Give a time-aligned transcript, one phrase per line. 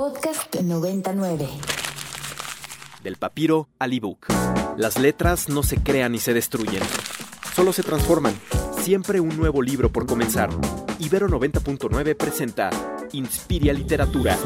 [0.00, 1.46] Podcast 99.
[3.02, 4.28] Del papiro al ebook.
[4.78, 6.82] Las letras no se crean ni se destruyen,
[7.54, 8.32] solo se transforman.
[8.80, 10.48] Siempre un nuevo libro por comenzar.
[11.00, 12.70] Ibero 90.9 presenta
[13.12, 14.38] Inspiria Literatura.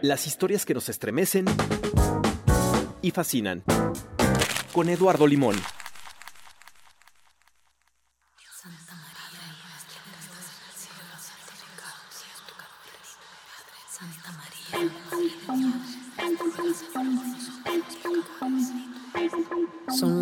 [0.00, 1.44] Las historias que nos estremecen
[3.02, 3.62] y fascinan.
[4.72, 5.56] Con Eduardo Limón.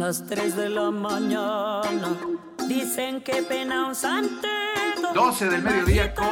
[0.02, 2.18] Las 3 de la mañana.
[2.66, 4.48] Dicen que pena un santo.
[5.14, 6.26] 12 del mediodía con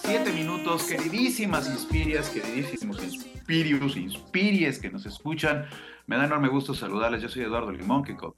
[0.00, 0.84] 7 minutos.
[0.84, 5.66] Queridísimas Inspirias, queridísimos Inspirius, Inspiries que nos escuchan.
[6.06, 7.20] Me da enorme gusto saludarles.
[7.20, 8.32] Yo soy Eduardo Limón, que, como,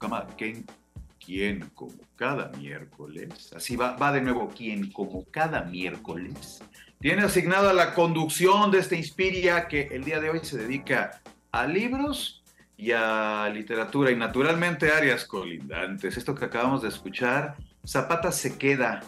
[1.25, 6.61] quien como cada miércoles, así va, va de nuevo, quien como cada miércoles,
[6.99, 11.21] tiene asignada la conducción de esta Inspiria que el día de hoy se dedica
[11.53, 12.43] a libros
[12.77, 16.17] y a literatura y naturalmente áreas colindantes.
[16.17, 19.01] Esto que acabamos de escuchar, Zapata se queda.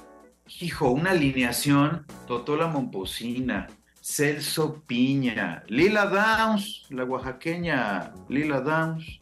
[0.59, 3.67] Hijo, una alineación, Totola Momposina,
[4.01, 9.19] Celso Piña, Lila Downs, la oaxaqueña Lila Downs.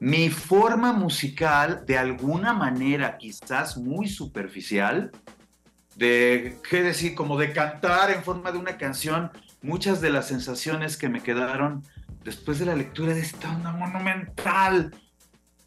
[0.00, 5.10] Mi forma musical, de alguna manera quizás muy superficial,
[5.96, 7.14] de, ¿qué decir?
[7.14, 9.30] Como de cantar en forma de una canción,
[9.62, 11.82] muchas de las sensaciones que me quedaron
[12.26, 14.92] después de la lectura de esta onda monumental.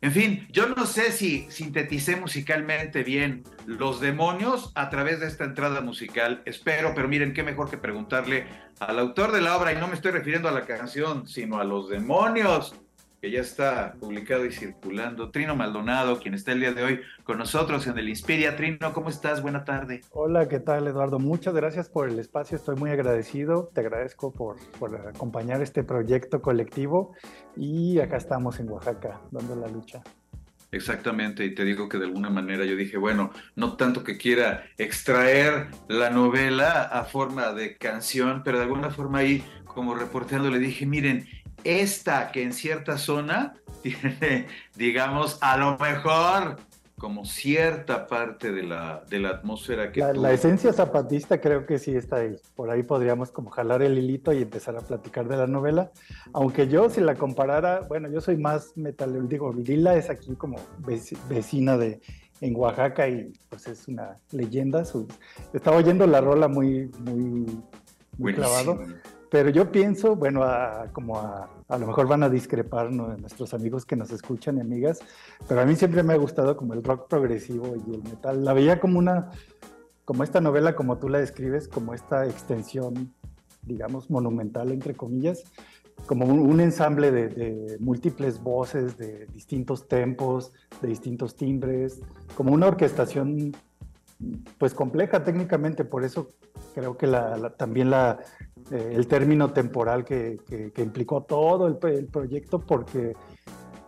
[0.02, 5.46] En fin, yo no sé si sinteticé musicalmente bien los demonios a través de esta
[5.46, 6.44] entrada musical.
[6.46, 8.46] Espero, pero miren, qué mejor que preguntarle
[8.80, 11.64] al autor de la obra, y no me estoy refiriendo a la canción, sino a
[11.64, 12.76] los demonios
[13.22, 15.32] que ya está publicado y circulando.
[15.32, 18.56] Trino Maldonado, quien está el día de hoy con nosotros en el Inspiria.
[18.56, 19.42] Trino, ¿cómo estás?
[19.42, 20.02] Buena tarde.
[20.12, 21.20] Hola, ¿qué tal, Eduardo?
[21.20, 22.56] Muchas gracias por el espacio.
[22.56, 23.70] Estoy muy agradecido.
[23.74, 27.14] Te agradezco por, por acompañar este proyecto colectivo.
[27.58, 30.02] Y acá estamos en Oaxaca, dando la lucha.
[30.72, 34.66] Exactamente, y te digo que de alguna manera yo dije, bueno, no tanto que quiera
[34.78, 40.60] extraer la novela a forma de canción, pero de alguna forma ahí como reporteando le
[40.60, 41.28] dije, miren,
[41.64, 43.54] esta que en cierta zona
[43.84, 46.58] tiene, digamos, a lo mejor
[46.98, 50.02] como cierta parte de la, de la atmósfera que...
[50.02, 52.36] La, la, esencia zapatista creo que sí está ahí.
[52.56, 55.92] Por ahí podríamos como jalar el hilito y empezar a platicar de la novela.
[56.34, 60.58] Aunque yo si la comparara, bueno, yo soy más metal, digo, Lila es aquí como
[61.30, 62.02] vecina de
[62.42, 64.86] en Oaxaca y pues es una leyenda.
[64.86, 65.08] Su,
[65.54, 67.46] estaba oyendo la rola muy, muy,
[68.18, 68.80] muy clavado.
[69.30, 70.42] Pero yo pienso, bueno,
[70.92, 75.00] como a, a, lo mejor van a discrepar nuestros amigos que nos escuchan y amigas,
[75.48, 78.44] pero a mí siempre me ha gustado como el rock progresivo y el metal.
[78.44, 79.30] La veía como una,
[80.04, 83.14] como esta novela, como tú la describes, como esta extensión,
[83.62, 85.44] digamos, monumental, entre comillas,
[86.08, 92.02] como un, un ensamble de, de, múltiples voces, de distintos tempos, de distintos timbres,
[92.36, 93.52] como una orquestación
[94.58, 96.32] pues compleja técnicamente, por eso
[96.76, 98.20] creo que la, también la,
[98.72, 100.38] eh, el término temporal que,
[100.78, 103.14] implicó todo el, proyecto, porque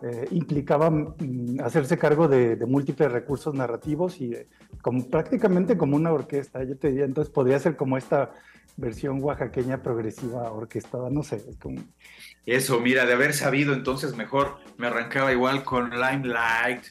[0.02, 4.48] eh, implicaba mm, hacerse cargo de, múltiples recursos narrativos y eh,
[4.80, 8.32] como, prácticamente como una orquesta, yo te diría, entonces podría ser como esta
[8.76, 11.44] versión oaxaqueña progresiva orquestada, no sé.
[12.46, 16.84] Eso, mira, de haber sabido entonces mejor me arrancaba igual con Limelight,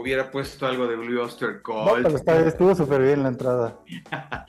[0.00, 1.86] hubiera puesto algo de Blue Oyster Cult.
[1.86, 3.78] No, pero está, estuvo súper bien la entrada.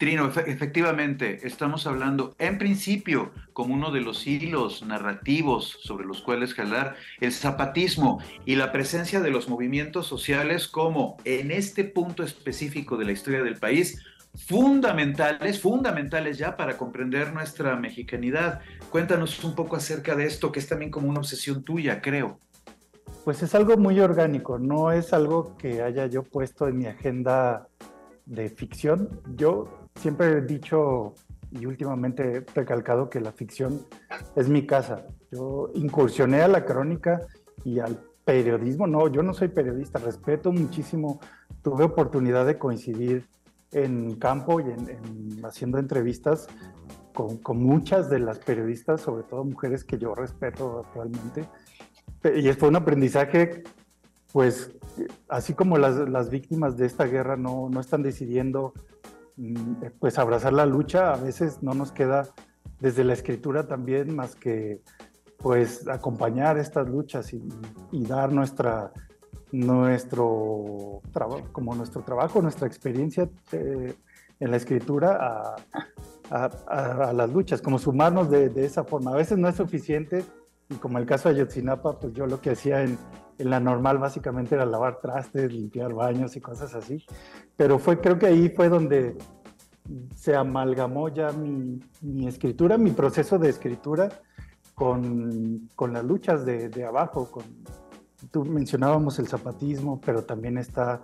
[0.00, 6.54] Trino, efectivamente, estamos hablando en principio como uno de los hilos narrativos sobre los cuales
[6.54, 12.96] jalar el zapatismo y la presencia de los movimientos sociales como en este punto específico
[12.96, 14.02] de la historia del país,
[14.34, 18.62] fundamentales, fundamentales ya para comprender nuestra mexicanidad.
[18.88, 22.40] Cuéntanos un poco acerca de esto, que es también como una obsesión tuya, creo.
[23.24, 27.68] Pues es algo muy orgánico, no es algo que haya yo puesto en mi agenda
[28.24, 29.20] de ficción.
[29.36, 31.14] Yo siempre he dicho
[31.50, 33.80] y últimamente he recalcado que la ficción
[34.36, 35.04] es mi casa.
[35.30, 37.20] Yo incursioné a la crónica
[37.64, 38.86] y al periodismo.
[38.86, 41.20] No, yo no soy periodista, respeto muchísimo.
[41.62, 43.28] Tuve oportunidad de coincidir
[43.72, 46.48] en campo y en, en haciendo entrevistas
[47.12, 51.46] con, con, muchas de las periodistas, sobre todo mujeres que yo respeto actualmente.
[52.24, 53.62] Y fue un aprendizaje,
[54.32, 54.70] pues,
[55.28, 58.74] así como las, las víctimas de esta guerra no, no están decidiendo
[59.98, 62.28] pues abrazar la lucha, a veces no nos queda
[62.78, 64.82] desde la escritura también más que
[65.38, 67.40] pues acompañar estas luchas y,
[68.04, 68.92] dar nuestra
[69.52, 73.94] nuestro trabajo como nuestro trabajo nuestra experiencia eh,
[74.40, 75.56] en la escritura a,
[76.30, 79.12] a, las luchas, como sumarnos de, esa forma.
[79.12, 80.24] A veces no es suficiente
[80.70, 82.96] y como el caso de Ayotzinapa, pues yo lo que hacía en,
[83.38, 87.04] en, la normal básicamente era lavar trastes, limpiar baños y cosas así.
[87.56, 89.18] Pero fue, creo que ahí fue donde
[90.14, 94.08] se amalgamó ya mi, mi escritura, mi proceso de escritura
[94.74, 97.28] con, con las luchas de, de abajo.
[97.30, 97.42] Con,
[98.30, 101.02] tú mencionábamos el zapatismo, pero también está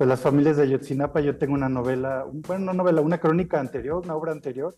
[0.00, 4.00] pues las familias de Ayotzinapa, yo tengo una novela, bueno, una novela, una crónica anterior,
[4.02, 4.74] una obra anterior,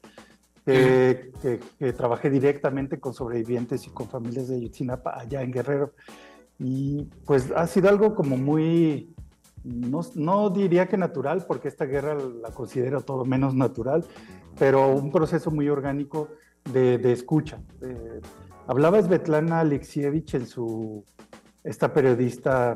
[0.64, 5.92] que, trabajé directamente con sobrevivientes y con familias de Ayotzinapa allá en Guerrero.
[6.58, 9.14] Y pues ha sido algo como muy,
[9.64, 14.04] no, no, diría que natural, porque esta guerra la considero todo menos natural,
[14.58, 16.28] pero un proceso muy orgánico
[16.72, 17.60] de, de escucha.
[18.68, 21.04] hablaba Svetlana Alexievich en su,
[21.64, 22.74] esta periodista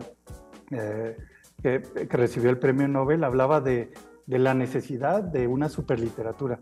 [0.70, 1.16] eh,
[1.62, 1.78] que,
[2.10, 3.92] recibió el premio Nobel, hablaba de,
[4.26, 6.58] la necesidad de una superliteratura,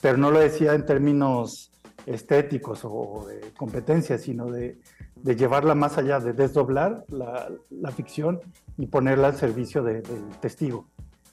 [0.00, 1.70] pero no lo decía en términos
[2.06, 4.78] estéticos o de competencia, sino de,
[5.24, 8.40] llevarla más allá, de desdoblar la, ficción
[8.78, 10.02] y ponerla al servicio del
[10.40, 10.86] testigo.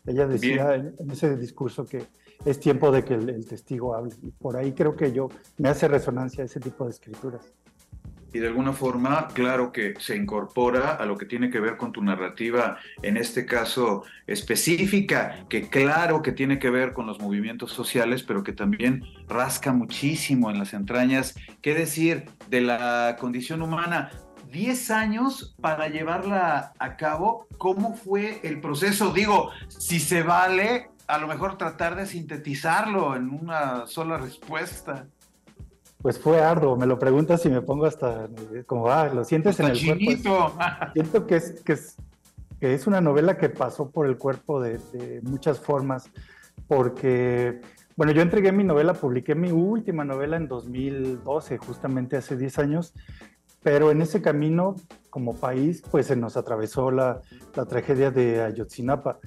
[0.06, 2.06] Ella decía en, ese discurso que
[2.46, 4.14] es tiempo de que el, el, testigo hable.
[4.22, 7.54] Y por ahí creo que yo me hace resonancia ese tipo de escrituras
[8.33, 11.91] y de alguna forma, claro que se incorpora a lo que tiene que ver con
[11.91, 17.71] tu narrativa, en este caso específica, que claro que tiene que ver con los movimientos
[17.71, 21.35] sociales, pero que también rasca muchísimo en las entrañas.
[21.62, 24.12] ¿Qué decir de la condición humana?
[24.51, 27.47] Diez años para llevarla a cabo.
[27.57, 29.13] ¿Cómo fue el proceso?
[29.13, 35.07] Digo, si se vale, a lo mejor tratar de sintetizarlo en una sola respuesta.
[36.02, 38.30] Pues fue arduo, me lo preguntas y me pongo hasta
[38.66, 40.54] como va, lo sientes en el cuerpo.
[40.94, 41.98] Siento que es, que es,
[42.60, 44.80] que es una novela que pasó por el cuerpo de,
[45.24, 46.10] muchas formas,
[46.68, 47.62] porque,
[47.96, 52.94] bueno, yo entregué mi novela, publiqué mi última novela en 2012, justamente hace 10 años,
[53.64, 54.76] pero en ese camino,
[55.10, 57.22] como país, pues se nos atravesó la,
[57.56, 59.20] la tragedia de Ayotzinapa.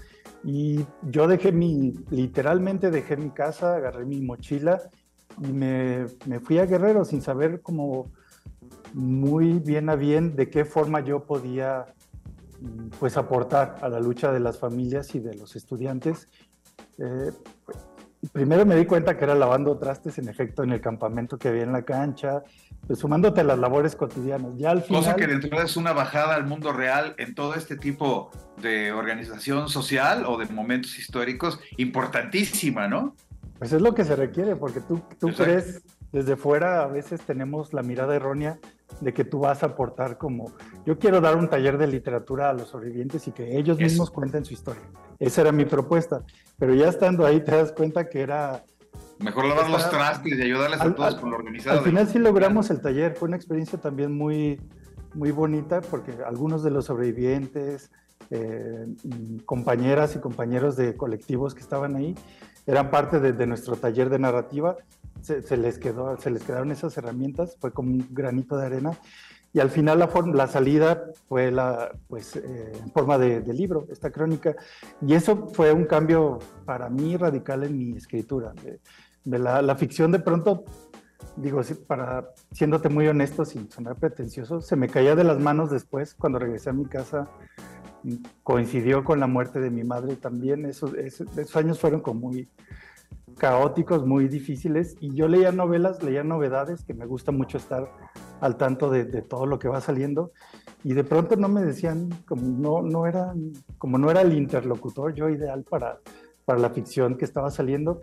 [0.42, 4.80] Y yo dejé mi, literalmente dejé mi casa, agarré mi mochila
[5.38, 8.10] y me, me, fui a Guerrero sin saber como
[8.92, 11.86] muy bien a bien de qué forma yo podía
[12.98, 16.28] pues aportar a la lucha de las familias y de los estudiantes.
[16.98, 17.32] Eh,
[18.32, 21.62] primero me di cuenta que era lavando trastes en efecto en el campamento que había
[21.62, 22.42] en la cancha,
[22.86, 24.56] pues sumándote a las labores cotidianas.
[24.58, 27.76] Ya al final, Cosa que dentro es una bajada al mundo real en todo este
[27.76, 28.30] tipo
[28.60, 33.16] de organización social o de momentos históricos importantísima, ¿no?
[33.60, 37.74] Pues es lo que se requiere, porque tú, tú crees, desde fuera a veces tenemos
[37.74, 38.58] la mirada errónea
[39.02, 40.50] de que tú vas a aportar como,
[40.86, 44.46] yo quiero dar un taller de literatura a los sobrevivientes y que ellos mismos cuenten
[44.46, 44.80] su historia.
[45.18, 46.22] Esa era mi propuesta,
[46.58, 48.64] pero ya estando ahí te das cuenta que era...
[49.18, 51.80] Mejor lavar los trastes y ayudarles a todos con lo organizado.
[51.80, 54.58] Al final sí logramos el taller, fue una experiencia también muy,
[55.12, 57.90] muy bonita porque algunos de los sobrevivientes,
[58.30, 58.86] eh,
[59.44, 62.14] compañeras y compañeros de colectivos que estaban ahí,
[62.70, 64.76] eran parte de, nuestro taller de narrativa,
[65.22, 68.92] se, les quedó, se les quedaron esas herramientas, fue como un granito de arena.
[69.52, 74.12] Y al final la, la salida fue la, pues, eh, en forma de, libro, esta
[74.12, 74.54] crónica.
[75.04, 78.52] Y eso fue un cambio para mí radical en mi escritura.
[79.24, 80.62] De, la, la, ficción de pronto,
[81.36, 86.14] digo, para, siéndote muy honesto, sin sonar pretencioso, se me caía de las manos después
[86.14, 87.28] cuando regresé a mi casa
[88.42, 90.66] coincidió con la muerte de mi madre también.
[90.66, 92.48] Esos, esos, años fueron como muy
[93.38, 94.96] caóticos, muy difíciles.
[95.00, 97.90] Y yo leía novelas, leía novedades, que me gusta mucho estar
[98.40, 100.32] al tanto de, todo lo que va saliendo.
[100.82, 103.34] Y de pronto no me decían, como no, no, era,
[103.78, 106.00] como no era el interlocutor yo ideal para,
[106.44, 108.00] para la ficción que estaba saliendo.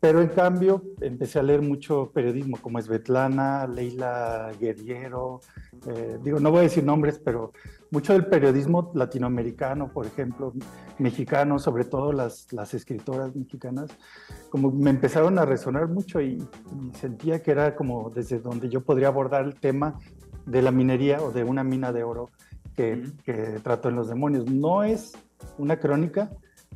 [0.00, 5.40] Pero en cambio empecé a leer mucho periodismo como Svetlana, Leila Guerriero,
[5.86, 7.52] eh, digo, no voy a decir nombres, pero
[7.90, 10.52] mucho del periodismo latinoamericano, por ejemplo,
[10.98, 13.90] mexicano, sobre todo las, las escritoras mexicanas,
[14.48, 16.46] como me empezaron a resonar mucho y,
[16.94, 19.98] sentía que era como desde donde yo podría abordar el tema
[20.46, 22.30] de la minería o de una mina de oro
[22.76, 24.46] que, que trato en Los Demonios.
[24.46, 25.12] No es
[25.58, 26.30] una crónica,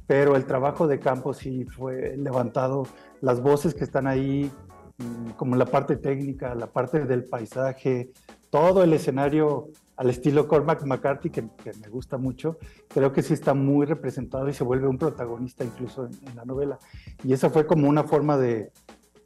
[0.06, 2.86] pero el trabajo de campo sí fue levantado,
[3.20, 4.50] las voces que están ahí,
[4.98, 8.10] mm, como la parte técnica, la parte del paisaje,
[8.50, 12.58] todo el escenario al estilo Cormac McCarthy, que, me gusta mucho,
[12.88, 16.78] creo que sí está muy representado y se vuelve un protagonista incluso en, la novela.
[17.22, 18.72] Y esa fue como una forma de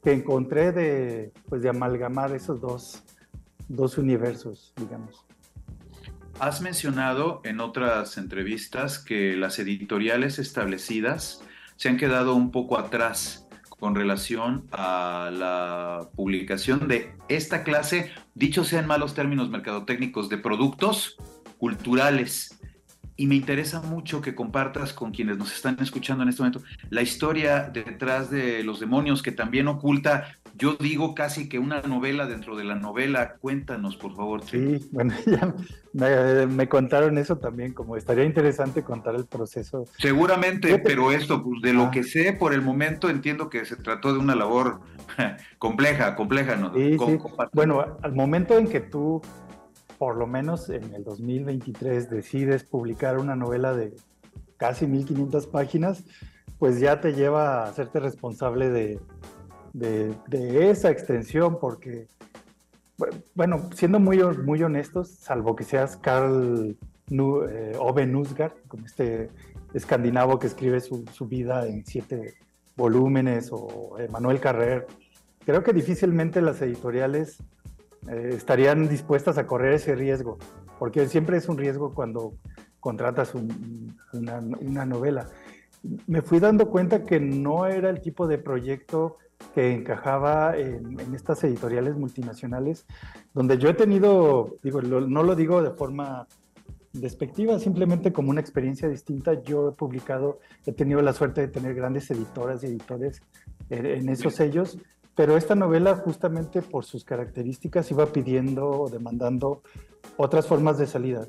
[0.03, 3.03] que encontré de, pues, de amalgamar esos dos,
[3.67, 5.25] dos universos, digamos.
[6.39, 11.43] Has mencionado en otras entrevistas que las editoriales establecidas
[11.75, 13.48] se han quedado un poco atrás
[13.79, 20.37] con relación a la publicación de esta clase, dicho sea en malos términos mercadotécnicos, de
[20.37, 21.17] productos
[21.57, 22.58] culturales.
[23.19, 27.01] Y me interesa mucho que compartas con quienes nos están escuchando en este momento la
[27.01, 32.55] historia detrás de los demonios que también oculta, yo digo casi que una novela dentro
[32.55, 33.35] de la novela.
[33.41, 34.45] Cuéntanos, por favor.
[34.45, 35.53] Sí, bueno, ya
[35.91, 39.83] me, me contaron eso también, como estaría interesante contar el proceso.
[39.97, 41.91] Seguramente, pero esto, pues, de lo ah.
[41.91, 44.79] que sé por el momento, entiendo que se trató de una labor
[45.59, 46.73] compleja, compleja, ¿no?
[46.73, 47.17] Sí, sí.
[47.51, 49.21] Bueno, al momento en que tú
[49.99, 53.93] por lo menos en el 2023 decides publicar una novela de
[54.55, 56.03] casi 1500 páginas,
[56.57, 58.99] pues ya te lleva a hacerte responsable de,
[59.73, 62.07] de, esa extensión, porque,
[63.35, 66.77] bueno, siendo muy, muy honestos, salvo que seas Carl
[67.11, 69.29] eh, Ove Nusgaard, como este
[69.73, 72.35] escandinavo que escribe su, su, vida en siete
[72.77, 74.87] volúmenes, o Manuel Carrer,
[75.45, 77.43] creo que difícilmente las editoriales
[78.09, 80.39] eh, estarían dispuestas a correr ese riesgo,
[80.79, 82.33] porque siempre es un riesgo cuando
[82.79, 85.27] contratas una, novela.
[86.07, 89.17] Me fui dando cuenta que no era el tipo de proyecto
[89.53, 92.85] que encajaba en, estas editoriales multinacionales,
[93.33, 96.27] donde yo he tenido, digo, no lo digo de forma
[96.93, 99.39] despectiva, simplemente como una experiencia distinta.
[99.43, 103.21] Yo he publicado, he tenido la suerte de tener grandes editoras y editores
[103.69, 104.79] en esos sellos
[105.19, 109.63] pero esta novela justamente por sus características iba pidiendo o demandando
[110.15, 111.27] otras formas de salida.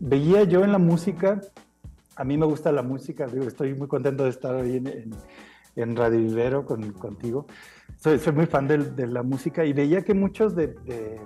[0.00, 1.40] Veía yo en la música,
[2.16, 5.14] a mí me gusta la música, digo, estoy muy contento de estar hoy en,
[5.76, 7.46] en, Radio Vivero con, contigo.
[7.98, 11.20] Soy, soy muy fan de, la música y veía que muchos de, de,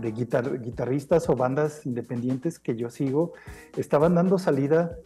[0.00, 3.32] de guitarristas o bandas independientes que yo sigo
[3.76, 4.96] estaban dando salida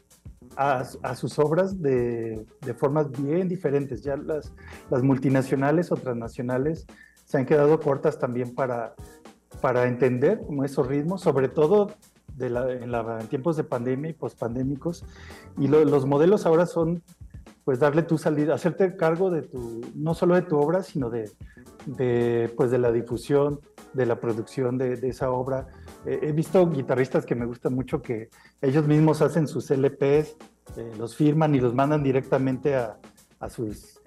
[0.57, 2.45] a, sus obras de,
[2.77, 4.03] formas bien diferentes.
[4.03, 4.53] Ya las,
[4.91, 6.87] las multinacionales o transnacionales
[7.25, 8.95] se han quedado cortas también para,
[9.61, 11.93] para entender esos ritmos, sobre todo
[12.37, 15.05] de en, tiempos de pandemia y pospandémicos.
[15.59, 17.03] Y los modelos ahora son,
[17.65, 21.31] pues, darle tu salida, hacerte cargo de tu, no solo de tu obra, sino de,
[21.87, 23.61] de pues, de la difusión,
[23.93, 25.67] de la producción de, de esa obra,
[26.07, 28.31] he visto guitarristas que me gustan mucho que
[28.61, 30.37] ellos mismos hacen sus LPs,
[30.77, 32.97] eh, los firman y los mandan directamente a,
[33.49, 34.01] sus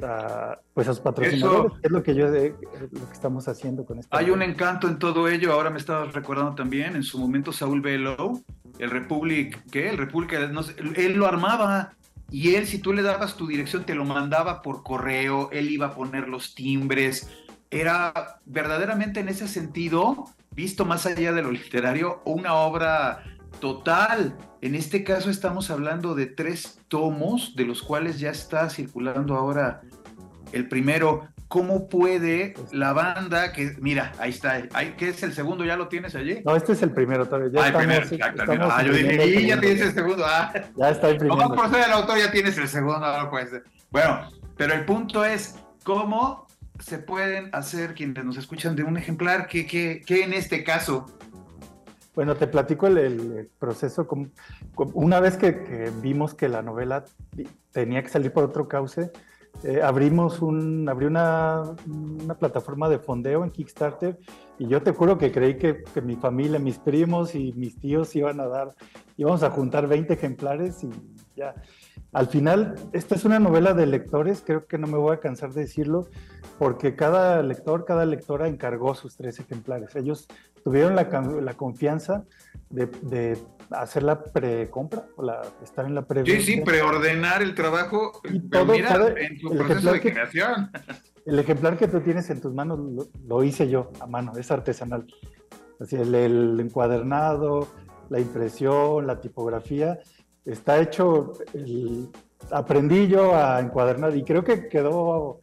[0.74, 1.74] pues a sus patrocinadores.
[1.82, 4.16] es lo que yo lo que estamos haciendo con esto.
[4.16, 5.54] Hay un encanto en todo ello.
[5.54, 8.42] Ahora me estabas recordando también en su momento Saúl Velo,
[8.80, 9.90] el Republic, ¿qué?
[9.90, 10.34] El Republic,
[10.96, 11.94] él lo armaba.
[12.30, 15.88] Y él, si tú le dabas tu dirección, te lo mandaba por correo, él iba
[15.88, 17.30] a poner los timbres.
[17.70, 23.24] Era verdaderamente en ese sentido visto más allá de lo literario, una obra
[23.60, 24.38] total.
[24.62, 29.82] En este caso estamos hablando de tres tomos, de los cuales ya está circulando ahora
[30.52, 31.28] el primero.
[31.48, 34.64] ¿Cómo puede la banda que, mira, ahí está,
[34.98, 35.64] ¿qué es el segundo?
[35.64, 36.42] ¿Ya lo tienes allí?
[36.44, 37.52] No, este es el primero todavía.
[37.54, 38.44] Ya ah, el primero, exacto.
[38.48, 40.26] Ah, yo dije, y ya tienes el segundo.
[40.26, 40.52] Ah.
[40.76, 41.40] Ya está el primero.
[41.40, 43.64] Como por ser el autor ya tienes el segundo, no puede ser.
[43.92, 46.48] Bueno, pero el punto es, ¿cómo
[46.84, 49.48] se pueden hacer quienes nos escuchan de un ejemplar?
[49.48, 51.06] ¿Qué, qué, en este caso?
[52.14, 54.08] Bueno, te platico el, proceso.
[54.94, 57.06] una vez que, vimos que la novela
[57.72, 59.12] tenía que salir por otro cauce,
[59.64, 64.18] eh, abrimos un, abrí una, una, plataforma de fondeo en Kickstarter
[64.58, 68.16] y yo te juro que creí que, que, mi familia, mis primos y mis tíos
[68.16, 68.74] iban a dar,
[69.16, 70.90] íbamos a juntar 20 ejemplares y
[71.36, 71.56] ya.
[72.14, 75.52] Al final, esta es una novela de lectores, creo que no me voy a cansar
[75.52, 76.08] de decirlo,
[76.60, 79.96] porque cada lector, cada lectora encargó sus tres ejemplares.
[79.96, 80.28] Ellos
[80.64, 81.10] tuvieron la,
[81.42, 82.24] la confianza
[82.70, 83.38] de, de,
[83.72, 88.40] hacer la precompra, o la, estar en la pre Sí, sí, preordenar el trabajo, y
[88.48, 90.72] todo, mira, en su proceso de creación.
[91.26, 95.08] El ejemplar que tú tienes en tus manos lo, hice yo a mano, es artesanal.
[95.80, 97.70] Así, el, el encuadernado,
[98.10, 100.00] la impresión, la tipografía,
[100.46, 101.34] está hecho,
[102.52, 105.40] aprendí yo a encuadernar y creo que quedó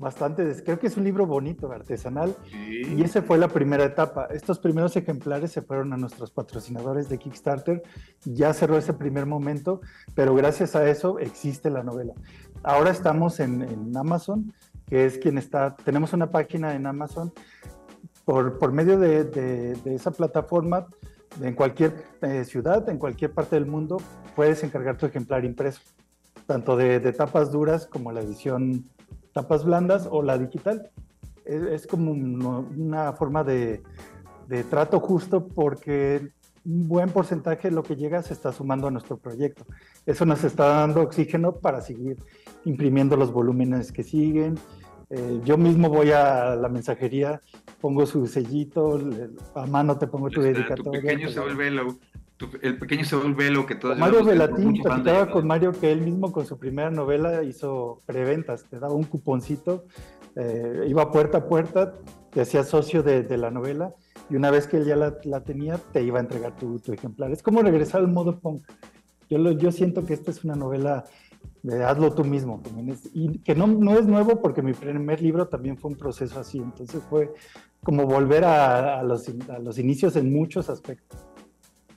[0.00, 4.28] bastante, creo que es un libro bonito, artesanal, y esa fue la primera etapa.
[4.30, 7.82] Estos primeros ejemplares se fueron a nuestros patrocinadores de Kickstarter,
[8.24, 9.82] ya cerró ese primer momento,
[10.14, 12.14] pero gracias a eso existe la novela.
[12.62, 14.54] Ahora estamos en, Amazon,
[14.86, 17.32] que es quien está, tenemos una página en Amazon,
[18.24, 20.86] por, por medio de, de esa plataforma
[21.40, 23.98] en cualquier eh, ciudad, en cualquier parte del mundo,
[24.34, 25.80] puedes encargar tu ejemplar impreso,
[26.46, 28.84] tanto de, tapas duras como la edición
[29.32, 30.90] tapas blandas o la digital.
[31.44, 33.82] Es, como una forma de,
[34.68, 36.30] trato justo porque
[36.64, 39.64] un buen porcentaje de lo que llega se está sumando a nuestro proyecto.
[40.06, 42.18] Eso nos está dando oxígeno para seguir
[42.64, 44.58] imprimiendo los volúmenes que siguen
[45.12, 47.42] Eh, yo mismo voy a la mensajería,
[47.80, 49.00] pongo su sellito,
[49.54, 50.84] a mano te pongo tu dedicatoria.
[50.84, 51.96] Tu pequeño Saúl Velo,
[52.62, 56.46] el pequeño Saúl Velo que todos Mario Velatín platicaba con Mario que él mismo con
[56.46, 59.84] su primera novela hizo preventas, te daba un cuponcito,
[60.36, 61.94] eh, iba puerta a puerta,
[62.30, 63.94] te hacía socio de, la novela
[64.28, 67.30] y una vez que él ya la, tenía, te iba a entregar tu, tu, ejemplar.
[67.32, 68.62] Es como regresar al modo punk.
[69.28, 71.04] Yo, yo siento que esta es una novela
[71.62, 72.62] de hazlo tú mismo.
[73.12, 76.58] y que no, no es nuevo porque mi primer libro también fue un proceso así.
[76.58, 77.30] Entonces fue
[77.82, 81.18] como volver a, los, a los, inicios en muchos aspectos.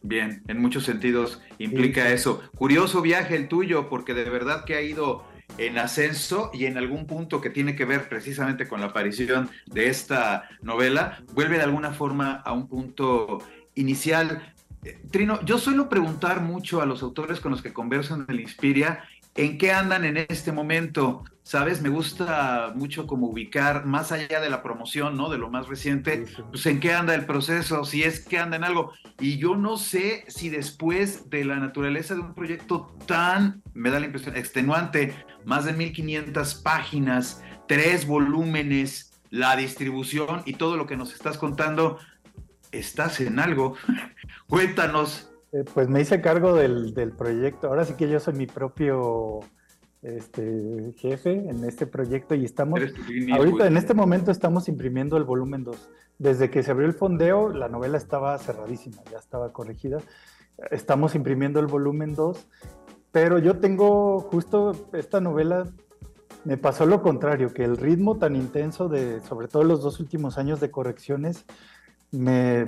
[0.02, 2.42] Bien, en muchos sentidos implica eso.
[2.56, 5.24] Curioso viaje el tuyo, porque de verdad que ha ido
[5.58, 9.88] en ascenso y en algún punto que tiene que ver precisamente con la aparición de
[9.88, 13.40] esta novela, vuelve de alguna forma a un punto
[13.76, 14.54] inicial.
[14.84, 18.40] Eh, Trino, yo suelo preguntar mucho a los autores con los que converso en el
[18.42, 19.04] Inspiria
[19.36, 21.24] en qué andan en este momento.
[21.44, 25.30] Sabes, me gusta mucho como ubicar más allá de la promoción, ¿no?
[25.30, 28.64] De lo más reciente, pues en qué anda el proceso, si es que anda en
[28.64, 28.94] algo.
[29.20, 34.00] Y yo no sé si después de la naturaleza de un proyecto tan, me da
[34.00, 35.14] la impresión, extenuante,
[35.44, 42.00] más de 1500 páginas, tres volúmenes, la distribución y todo lo que nos estás contando,
[42.72, 43.76] estás en algo.
[44.48, 45.33] Cuéntanos.
[45.54, 47.68] Eh, pues me hice cargo del, del, proyecto.
[47.68, 49.42] Ahora sí que yo soy mi propio
[50.02, 52.82] este, jefe en este proyecto y estamos,
[53.32, 55.90] ahorita en este momento estamos imprimiendo el volumen 2.
[56.18, 60.00] Desde que se abrió el fondeo, la novela estaba cerradísima, ya estaba corregida.
[60.72, 62.48] Estamos imprimiendo el volumen 2,
[63.12, 65.68] pero yo tengo justo esta novela,
[66.46, 70.40] me pasó lo contrario, que el ritmo tan intenso de, sobre todo los dos últimos
[70.40, 71.46] años de correcciones,
[72.12, 72.66] me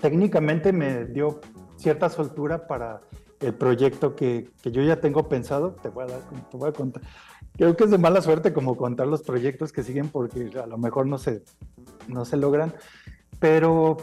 [0.00, 1.40] técnicamente me dio
[1.76, 3.00] cierta soltura para
[3.40, 6.72] el proyecto que, que, yo ya tengo pensado, te voy, a dar, te voy a
[6.72, 7.02] contar.
[7.56, 10.78] Creo que es de mala suerte como contar los proyectos que siguen porque a lo
[10.78, 11.42] mejor no se,
[12.08, 12.74] no se logran,
[13.38, 13.96] pero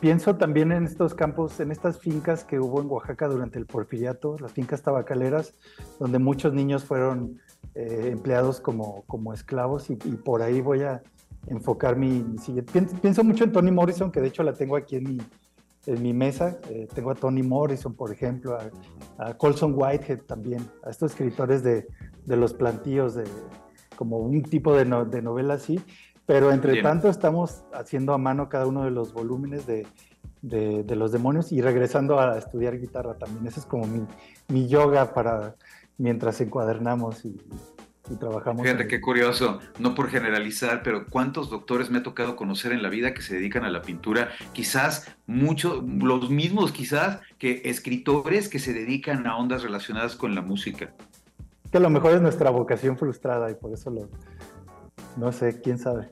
[0.00, 4.36] pienso también en estos campos, en estas fincas que hubo en Oaxaca durante el porfiriato,
[4.38, 5.54] las fincas tabacaleras,
[5.98, 7.40] donde muchos niños fueron
[7.74, 11.02] eh, empleados como, como esclavos y, por ahí voy a
[11.46, 12.72] enfocar mi, siguiente.
[12.72, 15.18] Pienso, pienso mucho en Toni Morrison, que de hecho la tengo aquí en mi,
[15.86, 16.58] en mi mesa.
[16.70, 18.58] Eh, tengo a Toni Morrison, por ejemplo,
[19.18, 21.86] a, Colson Whitehead también, a estos escritores de,
[22.24, 23.24] de los plantíos, de,
[23.96, 25.80] como un tipo de, de novela así.
[26.26, 29.86] Pero entre tanto estamos haciendo a mano cada uno de los volúmenes de,
[30.42, 33.46] de, los demonios y regresando a estudiar guitarra también.
[33.46, 34.06] Ese es como mi,
[34.48, 35.56] mi yoga para
[35.96, 37.40] mientras encuadernamos y,
[38.10, 38.62] y trabajamos.
[38.62, 42.88] Fíjate qué curioso, no por generalizar, pero cuántos doctores me ha tocado conocer en la
[42.88, 48.58] vida que se dedican a la pintura, quizás muchos, los mismos quizás que escritores que
[48.58, 50.92] se dedican a ondas relacionadas con la música.
[51.70, 54.08] Que a lo mejor es nuestra vocación frustrada y por eso lo,
[55.16, 56.10] no sé, quién sabe.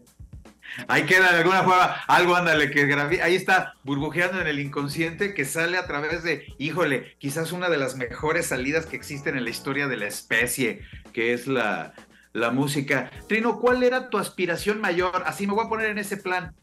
[0.89, 5.45] Ahí queda de alguna forma algo, ándale, que ahí está burbujeando en el inconsciente que
[5.45, 9.51] sale a través de, híjole, quizás una de las mejores salidas que existen en la
[9.51, 11.95] historia de la especie, que es la,
[12.33, 13.11] la música.
[13.29, 15.23] Trino, ¿cuál era tu aspiración mayor?
[15.27, 16.55] Así me voy a poner en ese plan.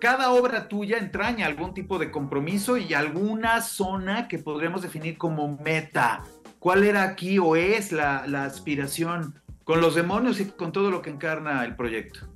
[0.00, 5.56] Cada obra tuya entraña algún tipo de compromiso y alguna zona que podríamos definir como
[5.58, 6.24] meta.
[6.58, 11.02] ¿Cuál era aquí o es la, la aspiración con los demonios y con todo lo
[11.02, 12.28] que encarna el proyecto?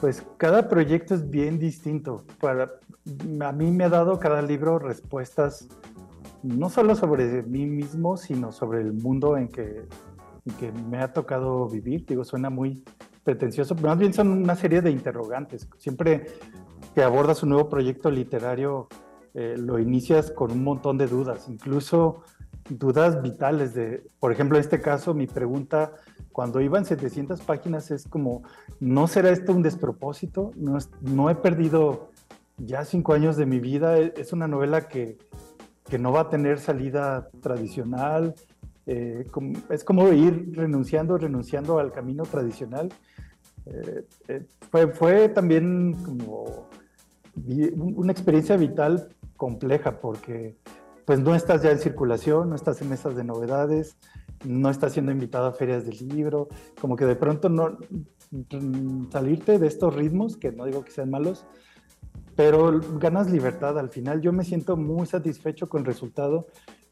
[0.00, 2.24] Pues cada proyecto es bien distinto.
[2.40, 2.72] Para,
[3.40, 5.68] a mí me ha dado cada libro respuestas
[6.42, 9.86] no solo sobre mí mismo, sino sobre el mundo en que,
[10.58, 12.04] que me ha tocado vivir.
[12.06, 12.84] Digo, suena muy
[13.24, 15.68] pretencioso, pero más bien son una serie de interrogantes.
[15.78, 16.26] Siempre
[16.94, 18.88] que abordas un nuevo proyecto literario,
[19.34, 22.22] eh, lo inicias con un montón de dudas, incluso
[22.68, 25.92] dudas vitales de, por ejemplo, en este caso, mi pregunta
[26.36, 28.42] cuando iban 700 páginas es como,
[28.78, 30.50] ¿no será esto un despropósito?
[30.54, 32.10] No, no he perdido
[32.58, 35.16] ya cinco años de mi vida, e, es una novela que,
[35.88, 38.34] que no va a tener salida tradicional,
[38.84, 39.24] eh,
[39.70, 42.92] es como ir renunciando, renunciando al camino tradicional.
[43.64, 46.68] Eh, eh, fue, fue también como
[47.96, 50.58] una experiencia vital compleja porque
[51.06, 53.96] pues no estás ya en circulación, no estás en mesas de novedades,
[54.46, 56.48] no estás siendo invitado a ferias del libro,
[56.80, 57.78] como que de pronto no
[59.10, 61.46] salirte de estos ritmos, que no digo que sean malos,
[62.34, 64.20] pero ganas libertad al final.
[64.20, 66.46] Yo me siento muy satisfecho con el resultado.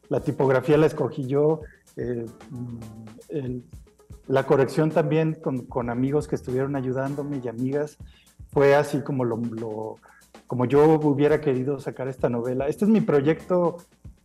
[0.09, 1.61] La tipografía la escogí yo,
[1.97, 2.25] eh,
[4.27, 7.97] la corrección también con, amigos que estuvieron ayudándome y amigas,
[8.51, 9.97] fue así como lo,
[10.47, 12.67] como yo hubiera querido sacar esta novela.
[12.67, 13.77] Este es mi proyecto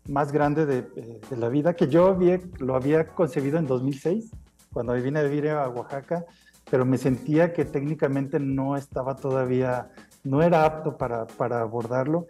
[0.09, 4.31] más grande de, eh, de, la vida, que yo había, lo había concebido en 2006,
[4.73, 6.25] cuando vine a vivir a Oaxaca.
[6.71, 9.91] pero me sentía que técnicamente no estaba todavía,
[10.23, 12.29] no era apto para, para abordarlo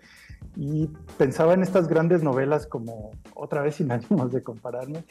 [0.57, 5.05] y pensaba en estas grandes novelas como, otra vez sin ánimos de compararme,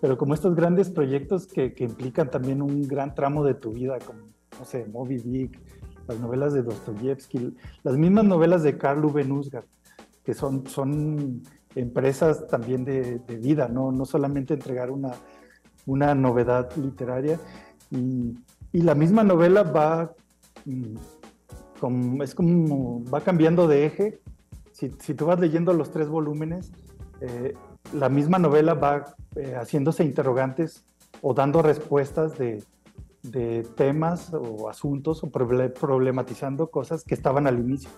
[0.00, 3.98] pero como estos grandes proyectos que, que implican también un gran tramo de tu vida,
[4.00, 4.20] como,
[4.58, 5.60] no sé, Moby Dick,
[6.06, 9.64] las novelas de Dostoyevsky, las mismas novelas de Karl Uwe Nusgard,
[10.22, 11.42] que son, son
[11.74, 13.92] empresas también de, de vida, ¿no?
[13.92, 15.12] no solamente entregar una,
[15.86, 17.38] una novedad literaria.
[17.90, 18.34] Y,
[18.72, 20.12] y, la misma novela va,
[20.64, 24.20] mm, es como, va cambiando de eje.
[24.72, 26.72] Si, si tú vas leyendo los tres volúmenes,
[27.20, 27.54] eh,
[27.92, 30.84] la misma novela va eh, haciéndose interrogantes
[31.22, 32.62] o dando respuestas de,
[33.22, 37.90] de temas o asuntos o problematizando cosas que estaban al inicio.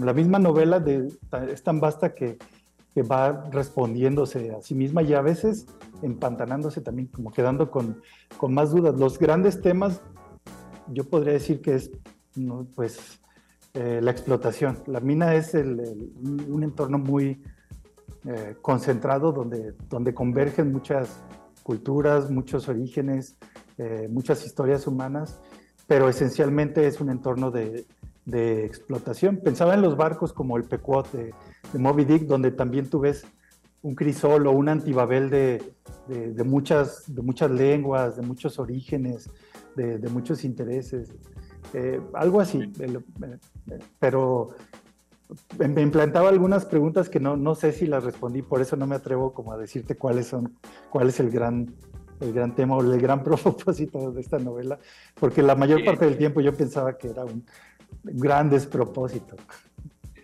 [0.00, 1.08] La misma novela de,
[1.50, 2.38] es tan vasta que,
[2.94, 5.66] que, va respondiéndose a sí misma y a veces
[6.02, 8.00] empantanándose también, como quedando con,
[8.36, 8.98] con más dudas.
[8.98, 10.02] Los grandes temas,
[10.88, 11.90] yo podría decir que es
[12.74, 13.20] pues,
[13.74, 14.78] eh, la explotación.
[14.86, 17.42] La mina es un entorno muy
[18.26, 21.22] eh, concentrado donde, donde convergen muchas
[21.62, 23.36] culturas, muchos orígenes,
[23.78, 25.40] eh, muchas historias humanas,
[25.86, 27.86] pero esencialmente es un entorno de,
[28.24, 29.38] de, explotación.
[29.38, 31.34] Pensaba en los barcos como el Pequot de,
[31.72, 33.26] de, Moby Dick, donde también tú ves
[33.82, 35.62] un crisol o un antibabel de,
[36.06, 39.30] de, muchas, de muchas lenguas, de muchos orígenes,
[39.74, 41.14] de, muchos intereses.
[41.72, 42.72] Eh, algo así,
[43.98, 44.50] pero
[45.58, 48.96] me implantaba algunas preguntas que no, no sé si las respondí, por eso no me
[48.96, 50.56] atrevo como a decirte cuáles son,
[50.90, 51.74] cuál es el gran
[52.20, 54.78] el gran tema o el gran propósito de esta novela,
[55.18, 57.44] porque la mayor parte del tiempo yo pensaba que era un
[58.02, 59.36] gran despropósito.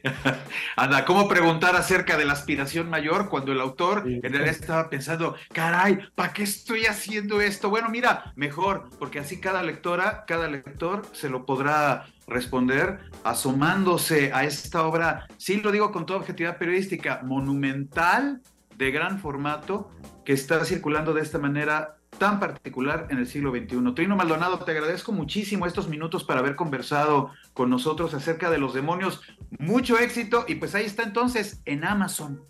[0.76, 5.36] Anda, ¿cómo preguntar acerca de la aspiración mayor cuando el autor en realidad estaba pensando,
[5.52, 7.70] caray, ¿para qué estoy haciendo esto?
[7.70, 14.44] Bueno, mira, mejor, porque así cada lectora, cada lector se lo podrá responder asomándose a
[14.44, 18.42] esta obra, sí lo digo con toda objetividad periodística, monumental,
[18.76, 19.90] de gran formato,
[20.24, 23.94] que está circulando de esta manera tan particular en el siglo XXI.
[23.94, 28.74] Trino Maldonado, te agradezco muchísimo estos minutos para haber conversado con nosotros acerca de los
[28.74, 29.22] demonios.
[29.58, 32.42] Mucho éxito y pues ahí está entonces en Amazon.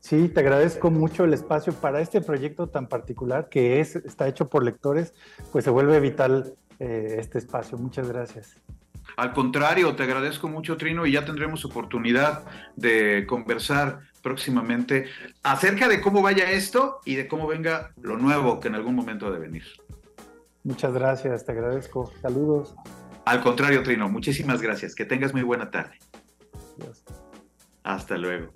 [0.00, 4.48] Sí, te agradezco mucho el espacio para este proyecto tan particular que es, está hecho
[4.48, 5.12] por lectores,
[5.52, 7.76] pues se vuelve vital eh, este espacio.
[7.78, 8.56] Muchas gracias.
[9.16, 12.44] Al contrario, te agradezco mucho, Trino, y ya tendremos oportunidad
[12.76, 15.06] de conversar próximamente
[15.42, 19.26] acerca de cómo vaya esto y de cómo venga lo nuevo que en algún momento
[19.26, 19.64] ha de venir.
[20.64, 22.12] Muchas gracias, te agradezco.
[22.20, 22.74] Saludos.
[23.24, 24.94] Al contrario, Trino, muchísimas gracias.
[24.94, 25.98] Que tengas muy buena tarde.
[26.76, 27.04] Gracias.
[27.82, 28.52] Hasta luego.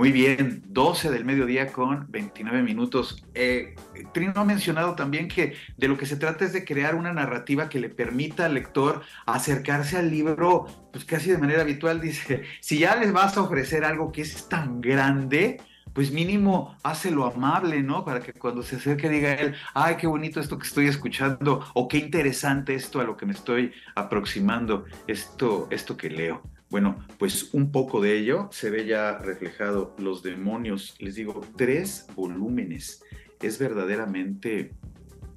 [0.00, 3.22] Muy bien, 12 del mediodía con 29 minutos.
[3.34, 3.74] Eh,
[4.14, 7.68] Trino ha mencionado también que de lo que se trata es de crear una narrativa
[7.68, 12.00] que le permita al lector acercarse al libro, pues casi de manera habitual.
[12.00, 15.60] Dice, si ya les vas a ofrecer algo que es tan grande,
[15.92, 18.02] pues mínimo hácelo amable, ¿no?
[18.02, 21.88] Para que cuando se acerque diga él, ay, qué bonito esto que estoy escuchando, o
[21.88, 26.42] qué interesante esto a lo que me estoy aproximando, esto, esto que leo.
[26.70, 29.94] Bueno, pues un poco de ello se ve ya reflejado.
[29.98, 33.02] Los demonios, les digo, tres volúmenes.
[33.42, 34.72] Es verdaderamente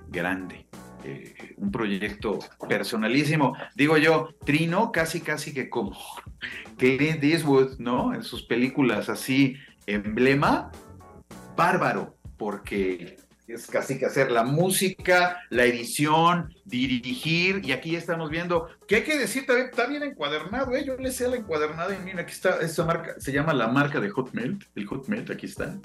[0.10, 0.67] grande.
[1.04, 3.58] Eh, un proyecto personalísimo.
[3.76, 5.98] Digo yo, Trino, casi, casi que como
[6.78, 8.13] Clint Eastwood, ¿no?
[8.13, 9.56] En sus películas así,
[9.88, 10.72] emblema,
[11.58, 13.17] bárbaro, porque
[13.54, 18.98] es casi que hacer la música, la edición, dirigir, y aquí ya estamos viendo, ¿qué
[18.98, 19.46] hay que decir?
[19.50, 20.84] Está bien, encuadernado, ¿eh?
[20.86, 24.00] yo le sé la encuadernada, y mira, aquí está, esta marca, se llama la marca
[24.00, 25.78] de Hotmail, el Hotmail, aquí está,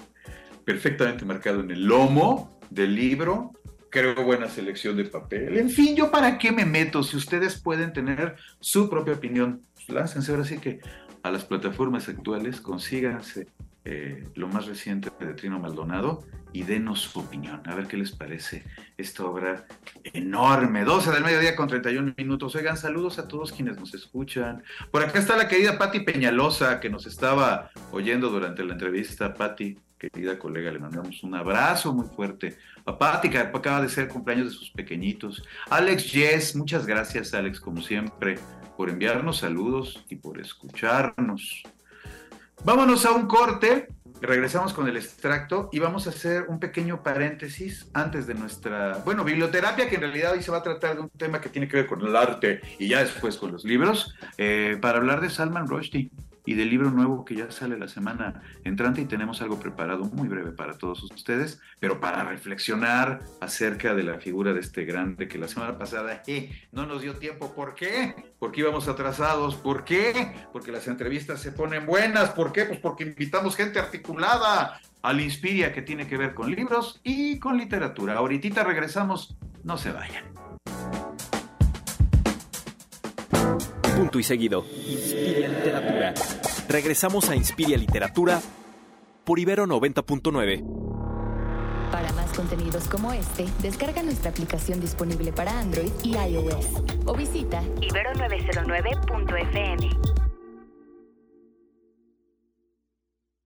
[0.65, 3.53] perfectamente marcado en el lomo del libro,
[3.91, 7.93] creo buena selección de papel, en fin, yo para qué me meto, si ustedes pueden
[7.93, 10.81] tener su propia opinión, pues láncense ahora sí que
[11.23, 13.49] a las plataformas actuales, consíganse
[13.91, 16.23] eh, lo más reciente de Trino Maldonado
[16.53, 17.63] y denos su opinión.
[17.65, 18.63] A ver qué les parece
[18.99, 19.65] esta obra
[20.05, 20.85] enorme.
[20.85, 22.55] 12 del mediodía con 31 minutos.
[22.55, 24.63] Oigan, saludos a todos quienes nos escuchan.
[24.91, 29.33] Por acá está la querida Patti Peñalosa que nos estaba oyendo durante la entrevista.
[29.33, 32.59] Patti, querida colega, le mandamos un abrazo muy fuerte.
[32.85, 35.43] A Patti, que acaba de ser cumpleaños de sus pequeñitos.
[35.71, 38.39] Alex Yes, muchas gracias, Alex, como siempre,
[38.77, 41.63] por enviarnos saludos y por escucharnos.
[42.65, 43.89] Vámonos a un corte,
[44.21, 49.25] regresamos con el extracto y vamos a hacer un pequeño paréntesis antes de nuestra, bueno,
[49.25, 51.77] biblioterapia, que en realidad hoy se va a tratar de un tema que tiene que
[51.77, 55.69] ver con el arte y ya después con los libros, eh, para hablar de Salman
[55.69, 56.11] Rushdie.
[56.45, 60.29] Y del libro nuevo que ya sale la semana entrante y tenemos algo preparado muy
[60.29, 65.39] breve para todos ustedes, pero para reflexionar acerca de la figura de este grande que
[65.39, 67.55] la semana pasada eh, no nos dio tiempo.
[67.55, 68.15] ¿Por qué?
[68.39, 69.57] Porque íbamos atrasados.
[69.57, 70.35] ¿Por qué?
[70.53, 72.31] Porque las entrevistas se ponen buenas.
[72.31, 72.65] ¿Por qué?
[72.65, 77.57] Pues porque invitamos gente articulada al Inspiria que tiene que ver con libros y con
[77.57, 78.15] literatura.
[78.15, 80.38] Ahorita regresamos, no se vayan.
[83.99, 84.65] Punto y seguido.
[84.87, 86.15] Inspiria Literatura.
[86.69, 88.41] Regresamos a Inspiria Literatura
[89.25, 91.91] por Ibero 90.9.
[91.91, 97.61] Para más contenidos como este, descarga nuestra aplicación disponible para Android y iOS o visita
[97.81, 100.28] ibero909.fm.